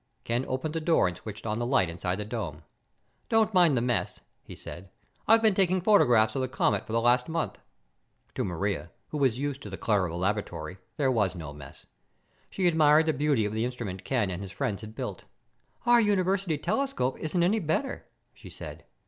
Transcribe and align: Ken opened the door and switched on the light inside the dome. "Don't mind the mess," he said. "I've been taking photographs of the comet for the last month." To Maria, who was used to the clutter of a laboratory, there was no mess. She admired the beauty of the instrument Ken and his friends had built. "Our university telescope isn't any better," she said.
Ken 0.23 0.45
opened 0.47 0.73
the 0.73 0.81
door 0.81 1.07
and 1.07 1.15
switched 1.15 1.45
on 1.45 1.59
the 1.59 1.63
light 1.67 1.87
inside 1.87 2.15
the 2.15 2.25
dome. 2.25 2.63
"Don't 3.29 3.53
mind 3.53 3.77
the 3.77 3.81
mess," 3.81 4.19
he 4.43 4.55
said. 4.55 4.89
"I've 5.27 5.43
been 5.43 5.53
taking 5.53 5.79
photographs 5.79 6.33
of 6.35 6.41
the 6.41 6.47
comet 6.47 6.87
for 6.87 6.93
the 6.93 6.99
last 6.99 7.29
month." 7.29 7.59
To 8.33 8.43
Maria, 8.43 8.89
who 9.09 9.19
was 9.19 9.37
used 9.37 9.61
to 9.61 9.69
the 9.69 9.77
clutter 9.77 10.07
of 10.07 10.11
a 10.11 10.15
laboratory, 10.15 10.79
there 10.97 11.11
was 11.11 11.35
no 11.35 11.53
mess. 11.53 11.85
She 12.49 12.65
admired 12.65 13.05
the 13.05 13.13
beauty 13.13 13.45
of 13.45 13.53
the 13.53 13.63
instrument 13.63 14.03
Ken 14.03 14.31
and 14.31 14.41
his 14.41 14.51
friends 14.51 14.81
had 14.81 14.95
built. 14.95 15.25
"Our 15.85 16.01
university 16.01 16.57
telescope 16.57 17.19
isn't 17.19 17.43
any 17.43 17.59
better," 17.59 18.07
she 18.33 18.49
said. 18.49 18.83